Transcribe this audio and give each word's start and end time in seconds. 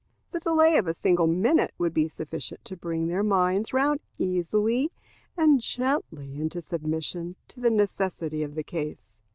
The 0.31 0.39
delay 0.39 0.77
of 0.77 0.87
a 0.87 0.95
single 0.95 1.27
minute 1.27 1.73
would 1.77 1.93
be 1.93 2.07
sufficient 2.07 2.65
to 2.65 2.75
bring 2.75 3.05
their 3.05 3.21
minds 3.21 3.71
round 3.71 3.99
easily 4.17 4.91
and 5.37 5.61
gently 5.61 6.41
into 6.41 6.59
submission 6.59 7.35
to 7.49 7.59
the 7.59 7.69
necessity 7.69 8.41
of 8.41 8.55
the 8.55 8.63
case. 8.63 9.19